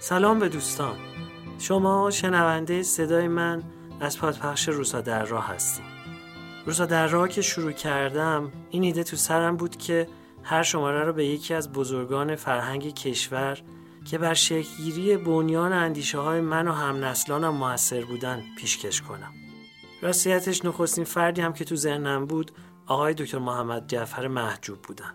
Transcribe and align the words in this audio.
سلام 0.00 0.38
به 0.38 0.48
دوستان. 0.48 0.96
شما 1.58 2.10
شنونده 2.10 2.82
صدای 2.82 3.28
من 3.28 3.62
از 4.00 4.18
پادپخش 4.18 4.68
روسا 4.68 5.00
در 5.00 5.24
راه 5.24 5.48
هستیم. 5.48 5.84
روسا 6.66 6.86
در 6.86 7.06
راه 7.06 7.28
که 7.28 7.42
شروع 7.42 7.72
کردم 7.72 8.52
این 8.70 8.82
ایده 8.82 9.02
تو 9.02 9.16
سرم 9.16 9.56
بود 9.56 9.76
که 9.76 10.08
هر 10.42 10.62
شماره 10.62 11.04
رو 11.04 11.12
به 11.12 11.26
یکی 11.26 11.54
از 11.54 11.72
بزرگان 11.72 12.36
فرهنگ 12.36 12.94
کشور 12.94 13.58
که 14.04 14.18
بر 14.18 14.34
شکلگیری 14.34 15.16
بنیان 15.16 15.72
اندیشه 15.72 16.18
های 16.18 16.40
من 16.40 16.68
و 16.68 16.72
هم 16.72 17.04
نسلانم 17.04 17.54
موثر 17.54 18.04
بودن 18.04 18.42
پیشکش 18.58 19.02
کنم. 19.02 19.32
راستیتش 20.02 20.64
نخستین 20.64 21.04
فردی 21.04 21.40
هم 21.40 21.52
که 21.52 21.64
تو 21.64 21.76
ذهنم 21.76 22.26
بود 22.26 22.52
آقای 22.86 23.14
دکتر 23.14 23.38
محمد 23.38 23.86
جعفر 23.86 24.28
محجوب 24.28 24.82
بودن. 24.82 25.14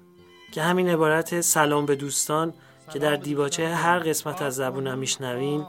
که 0.51 0.61
همین 0.61 0.89
عبارت 0.89 1.41
سلام 1.41 1.85
به 1.85 1.95
دوستان 1.95 2.53
که 2.93 2.99
در 2.99 3.15
دیباچه 3.15 3.67
هر 3.67 3.99
قسمت 3.99 4.41
از 4.41 4.55
زبونم 4.55 4.97
میشنوین 4.97 5.65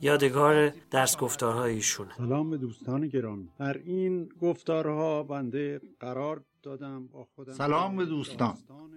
یادگار 0.00 0.72
درس 0.90 1.16
گفتارهای 1.16 1.74
ایشونه 1.74 2.10
سلام 2.18 2.50
به 2.50 2.56
دوستان 2.56 3.08
گرامی. 3.08 3.48
در 3.58 3.78
این 3.78 4.28
گفتارها 4.40 5.22
بنده 5.22 5.80
قرار 6.00 6.44
دادم 6.62 7.06
با 7.06 7.26
خودم 7.34 7.52
سلام 7.52 7.96
به 7.96 8.04
دوستان. 8.04 8.54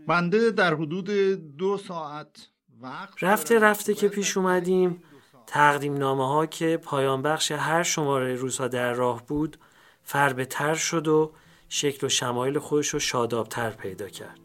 بنده 0.08 0.52
در 0.52 0.74
حدود 0.74 1.10
دو 1.58 1.78
ساعت 1.78 2.50
وقت 2.82 3.24
رفته 3.24 3.60
رفته 3.60 3.94
که 3.94 4.08
پیش 4.08 4.38
اومدیم. 4.38 5.04
تقدیم 5.48 5.98
نامه 5.98 6.28
ها 6.28 6.46
که 6.46 6.78
پایان 6.78 7.22
بخش 7.22 7.52
هر 7.52 7.84
شماره 7.84 8.36
روزها 8.36 8.68
در 8.68 8.94
راه 8.94 9.26
بود 9.26 9.58
فربه 10.04 10.46
تر 10.46 10.76
شد 10.76 11.08
و 11.08 11.32
شکل 11.70 12.06
و 12.06 12.10
شمایل 12.10 12.60
خودش 12.60 12.88
رو 12.88 13.00
شادابتر 13.00 13.70
پیدا 13.70 14.10
کرد. 14.10 14.45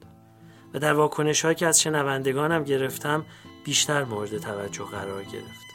و 0.75 0.79
در 0.79 0.93
واکنش 0.93 1.47
که 1.47 1.67
از 1.67 1.81
شنوندگانم 1.81 2.65
گرفتم 2.65 3.25
بیشتر 3.65 4.05
مورد 4.05 4.39
توجه 4.39 4.85
قرار 4.85 5.25
گرفت. 5.25 5.71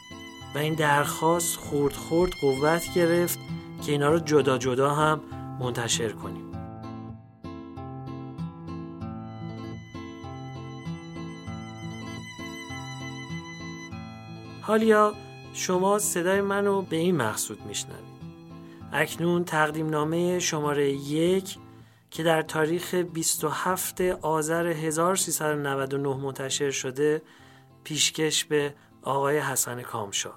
و 0.54 0.58
این 0.58 0.74
درخواست 0.74 1.56
خورد 1.56 1.94
خورد 1.94 2.32
قوت 2.40 2.94
گرفت 2.94 3.38
که 3.86 3.92
اینا 3.92 4.10
رو 4.10 4.18
جدا 4.18 4.58
جدا 4.58 4.94
هم 4.94 5.20
منتشر 5.60 6.08
کنیم. 6.08 6.52
حالیا 14.62 15.14
شما 15.52 15.98
صدای 15.98 16.40
منو 16.40 16.82
به 16.82 16.96
این 16.96 17.16
مقصود 17.16 17.66
میشنوید. 17.66 18.06
اکنون 18.92 19.44
تقدیم 19.44 19.90
نامه 19.90 20.38
شماره 20.38 20.90
یک 20.92 21.58
که 22.16 22.22
در 22.22 22.42
تاریخ 22.42 22.94
27 22.94 24.00
آذر 24.22 24.66
1399 24.66 26.16
منتشر 26.16 26.70
شده 26.70 27.22
پیشکش 27.84 28.44
به 28.44 28.74
آقای 29.02 29.38
حسن 29.38 29.82
کامشاد 29.82 30.32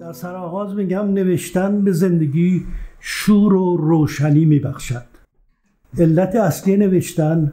در 0.00 0.12
سرآغاز 0.12 0.74
میگم 0.74 1.12
نوشتن 1.12 1.84
به 1.84 1.92
زندگی 1.92 2.66
شور 3.00 3.54
و 3.54 3.76
روشنی 3.76 4.44
میبخشد. 4.44 5.06
علت 5.98 6.34
اصلی 6.34 6.76
نوشتن 6.76 7.52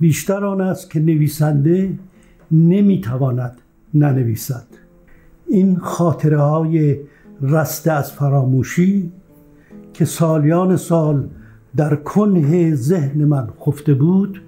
بیشتر 0.00 0.44
آن 0.44 0.60
است 0.60 0.90
که 0.90 1.00
نویسنده 1.00 1.98
نمی‌تواند 2.50 3.60
ننویسد. 3.94 4.66
این 5.48 5.78
خاطره 5.78 6.40
های 6.40 6.98
رسته 7.42 7.92
از 7.92 8.12
فراموشی 8.12 9.12
که 9.94 10.04
سالیان 10.04 10.76
سال 10.76 11.28
در 11.76 11.94
کنه 11.94 12.74
ذهن 12.74 13.24
من 13.24 13.48
خفته 13.66 13.94
بود 13.94 14.42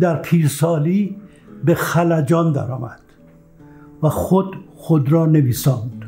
در 0.00 0.16
پیرسالی 0.16 1.16
به 1.64 1.74
خلجان 1.74 2.52
درآمد 2.52 3.00
و 4.02 4.08
خود 4.08 4.56
خود 4.76 5.12
را 5.12 5.26
نویساند. 5.26 6.07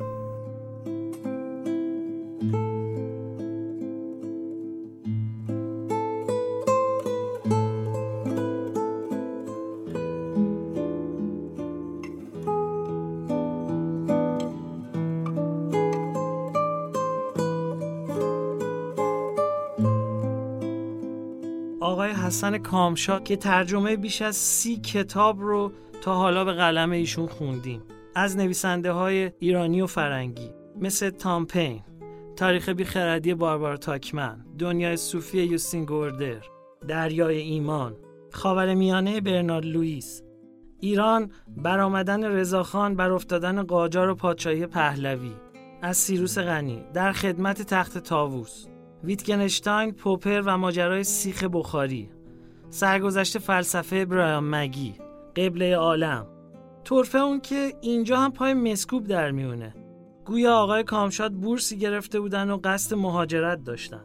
آقای 21.80 22.10
حسن 22.10 22.58
کامشا 22.58 23.20
که 23.20 23.36
ترجمه 23.36 23.96
بیش 23.96 24.22
از 24.22 24.36
سی 24.36 24.76
کتاب 24.76 25.41
رو 25.41 25.72
تا 26.02 26.14
حالا 26.14 26.44
به 26.44 26.52
قلم 26.52 26.91
ایشون 26.91 27.26
خوندیم. 27.26 27.82
از 28.14 28.36
نویسنده 28.36 28.92
های 28.92 29.32
ایرانی 29.38 29.80
و 29.80 29.86
فرنگی 29.86 30.50
مثل 30.80 31.10
تام 31.10 31.46
پین 31.46 31.82
تاریخ 32.36 32.68
بیخردی 32.68 33.34
باربار 33.34 33.76
تاکمن 33.76 34.44
دنیای 34.58 34.96
صوفی 34.96 35.42
یوستین 35.42 35.84
گوردر 35.84 36.41
دریای 36.88 37.38
ایمان 37.38 37.97
خاور 38.32 38.74
میانه 38.74 39.20
برنارد 39.20 39.64
لوئیس. 39.64 40.22
ایران 40.80 41.30
برآمدن 41.56 42.24
رضاخان 42.24 42.97
بر 42.97 43.10
افتادن 43.10 43.62
قاجار 43.62 44.08
و 44.08 44.14
پادشاهی 44.14 44.66
پهلوی. 44.66 45.32
از 45.82 45.97
سیروس 45.97 46.38
غنی 46.38 46.84
در 46.94 47.12
خدمت 47.12 47.62
تخت 47.62 47.98
تاووس 47.98 48.66
ویتگنشتاین، 49.05 49.93
پوپر 49.93 50.43
و 50.47 50.59
ماجرای 50.59 51.05
سیخ 51.05 51.44
بخاری. 51.53 52.11
سرگذشت 52.71 53.38
فلسفه 53.38 54.05
برایان 54.05 54.44
مگی. 54.44 54.94
قبله 55.37 55.77
عالم. 55.77 56.27
طرفه 56.84 57.19
اون 57.19 57.41
که 57.41 57.72
اینجا 57.81 58.16
هم 58.16 58.33
پای 58.33 58.55
مسکوب 58.55 59.06
در 59.06 59.31
میونه. 59.31 59.75
گویا 60.25 60.56
آقای 60.56 60.84
کامشاد 60.84 61.33
بورسی 61.33 61.78
گرفته 61.78 62.21
بودن 62.21 62.50
و 62.50 62.60
قصد 62.65 62.97
مهاجرت 62.97 63.65
داشتن. 63.65 64.05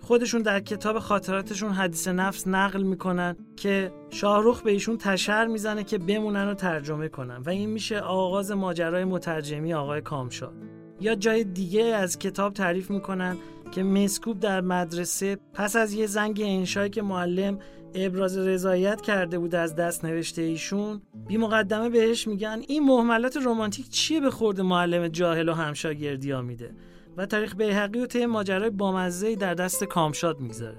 خودشون 0.00 0.42
در 0.42 0.60
کتاب 0.60 0.98
خاطراتشون 0.98 1.70
حدیث 1.70 2.08
نفس 2.08 2.48
نقل 2.48 2.82
می‌کنن 2.82 3.36
که 3.56 3.92
شاهروخ 4.10 4.62
به 4.62 4.70
ایشون 4.70 4.96
تشر 4.96 5.46
می‌زنه 5.46 5.84
که 5.84 5.98
بمونن 5.98 6.48
و 6.48 6.54
ترجمه 6.54 7.08
کنن. 7.08 7.36
و 7.36 7.50
این 7.50 7.70
میشه 7.70 8.00
آغاز 8.00 8.50
ماجرای 8.50 9.04
مترجمی 9.04 9.74
آقای 9.74 10.00
کامشاد. 10.00 10.54
یا 11.00 11.14
جای 11.14 11.44
دیگه 11.44 11.84
از 11.84 12.18
کتاب 12.18 12.52
تعریف 12.52 12.90
می‌کنن 12.90 13.36
که 13.72 13.82
مسکوب 13.82 14.40
در 14.40 14.60
مدرسه 14.60 15.38
پس 15.54 15.76
از 15.76 15.92
یه 15.92 16.06
زنگ 16.06 16.42
انشایی 16.44 16.90
که 16.90 17.02
معلم 17.02 17.58
ابراز 17.94 18.38
رضایت 18.38 19.00
کرده 19.00 19.38
بود 19.38 19.54
از 19.54 19.74
دست 19.74 20.04
نوشته 20.04 20.42
ایشون 20.42 21.02
بی 21.28 21.36
مقدمه 21.36 21.88
بهش 21.88 22.28
میگن 22.28 22.62
این 22.68 22.84
محملات 22.84 23.36
رمانتیک 23.36 23.88
چیه 23.88 24.20
به 24.20 24.30
خورد 24.30 24.60
معلم 24.60 25.08
جاهل 25.08 25.48
و 25.48 25.52
همشاگردی 25.52 26.30
ها 26.30 26.42
میده؟ 26.42 26.70
و 27.16 27.26
تاریخ 27.26 27.56
بیهقی 27.56 28.00
و 28.00 28.06
طی 28.06 28.26
ماجرای 28.26 28.70
بامزه 28.70 29.36
در 29.36 29.54
دست 29.54 29.84
کامشاد 29.84 30.40
می‌گذاره. 30.40 30.78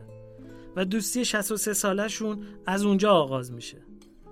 و 0.76 0.86
دوستی 0.86 1.26
63 1.26 1.74
سالشون 1.74 2.44
از 2.66 2.86
اونجا 2.86 3.12
آغاز 3.12 3.52
میشه. 3.52 3.78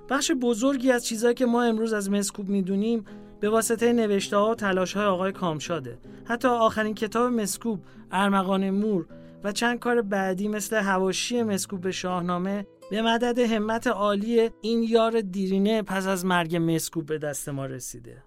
بخش 0.09 0.31
بزرگی 0.31 0.91
از 0.91 1.05
چیزهایی 1.05 1.35
که 1.35 1.45
ما 1.45 1.63
امروز 1.63 1.93
از 1.93 2.09
مسکوب 2.09 2.49
می‌دونیم 2.49 3.05
به 3.41 3.49
واسطه 3.49 3.93
نوشته 3.93 4.37
ها 4.37 4.51
و 4.51 4.55
تلاش 4.55 4.93
های 4.93 5.05
آقای 5.05 5.31
کامشاده. 5.31 5.97
حتی 6.25 6.47
آخرین 6.47 6.95
کتاب 6.95 7.31
مسکوب 7.31 7.79
ارمغان 8.11 8.69
مور 8.69 9.05
و 9.43 9.51
چند 9.51 9.79
کار 9.79 10.01
بعدی 10.01 10.47
مثل 10.47 10.75
هواشی 10.75 11.43
مسکوب 11.43 11.81
به 11.81 11.91
شاهنامه 11.91 12.67
به 12.91 13.01
مدد 13.01 13.39
همت 13.39 13.87
عالی 13.87 14.49
این 14.61 14.83
یار 14.83 15.21
دیرینه 15.21 15.81
پس 15.81 16.07
از 16.07 16.25
مرگ 16.25 16.55
مسکوب 16.55 17.05
به 17.05 17.17
دست 17.17 17.49
ما 17.49 17.65
رسیده. 17.65 18.23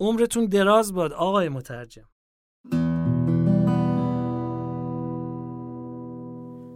عمرتون 0.00 0.46
دراز 0.46 0.94
باد 0.94 1.12
آقای 1.12 1.48
مترجم. 1.48 2.08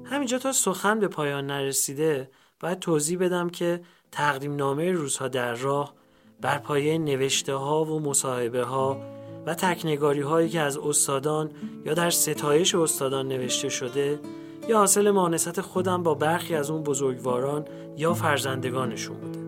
همینجا 0.05 0.38
تا 0.38 0.52
سخن 0.52 1.00
به 1.00 1.08
پایان 1.08 1.46
نرسیده 1.46 2.31
باید 2.60 2.78
توضیح 2.78 3.19
بدم 3.19 3.50
که 3.50 3.81
تقدیم 4.12 4.56
نامه 4.56 4.93
روزها 4.93 5.28
در 5.28 5.55
راه 5.55 5.97
بر 6.40 6.58
پایه 6.58 6.99
نوشته 6.99 7.55
ها 7.55 7.85
و 7.85 8.00
مصاحبه 8.00 8.62
ها 8.62 9.00
و 9.46 9.55
تکنگاری 9.55 10.20
هایی 10.20 10.49
که 10.49 10.61
از 10.61 10.76
استادان 10.76 11.50
یا 11.85 11.94
در 11.94 12.11
ستایش 12.11 12.75
استادان 12.75 13.29
نوشته 13.29 13.69
شده 13.69 14.20
یا 14.69 14.79
حاصل 14.79 15.11
مانست 15.11 15.61
خودم 15.61 16.02
با 16.02 16.14
برخی 16.14 16.55
از 16.55 16.70
اون 16.70 16.82
بزرگواران 16.82 17.64
یا 17.96 18.14
فرزندگانشون 18.14 19.17
بوده. 19.17 19.38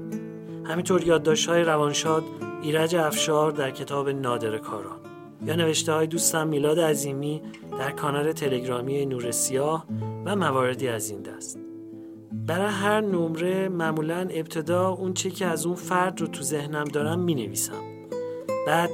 همینطور 0.65 1.05
یادداشت 1.05 1.49
های 1.49 1.63
روانشاد 1.63 2.25
ایرج 2.63 2.97
افشار 2.97 3.51
در 3.51 3.71
کتاب 3.71 4.09
نادر 4.09 4.59
کاران 4.59 5.01
یا 5.47 5.55
نوشته 5.55 5.93
های 5.93 6.07
دوستم 6.07 6.49
میلاد 6.49 6.81
عظیمی 6.81 7.43
در 7.79 7.91
کانال 7.91 8.33
تلگرامی 8.33 9.07
نور 9.07 9.31
سیاه 9.31 9.87
و 10.25 10.37
مواردی 10.37 10.89
از 10.89 11.11
این 11.11 11.23
دست. 11.23 11.70
برای 12.51 12.73
هر 12.73 13.01
نمره 13.01 13.69
معمولا 13.69 14.29
ابتدا 14.31 14.89
اون 14.89 15.15
چه 15.15 15.31
که 15.31 15.47
از 15.47 15.67
اون 15.67 15.75
فرد 15.75 16.21
رو 16.21 16.27
تو 16.27 16.43
ذهنم 16.43 16.85
دارم 16.85 17.19
می 17.19 17.35
نویسم 17.35 17.83
بعد 18.67 18.91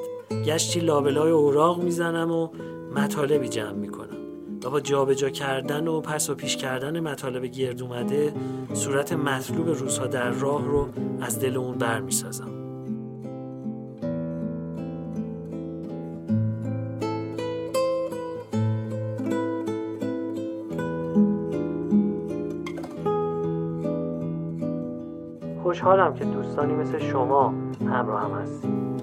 گشتی 0.47 0.81
لابلای 0.81 1.31
اوراق 1.31 1.83
می‌زنم 1.83 2.31
و 2.31 2.49
مطالبی 2.95 3.49
جمع 3.49 3.73
می‌کنم. 3.73 4.17
و 4.65 4.71
با 4.71 4.81
جابجا 4.81 5.31
کردن 5.31 5.89
و 5.89 6.01
پس 6.01 6.31
و 6.31 6.35
پیش 6.35 6.57
کردن 6.57 7.01
مطالب 7.01 7.45
گرد 7.45 7.83
اومده 7.83 8.33
صورت 8.75 9.13
مطلوب 9.13 9.69
روزها 9.69 10.07
در 10.07 10.31
راه 10.31 10.65
رو 10.65 10.89
از 11.21 11.41
دل 11.41 11.57
اون 11.57 11.79
برمیسازم. 11.79 12.56
خوشحالم 25.77 26.15
که 26.15 26.25
دوستانی 26.25 26.75
مثل 26.75 26.99
شما 26.99 27.55
همراه 27.81 28.23
هم 28.23 28.31
هستید. 28.43 28.96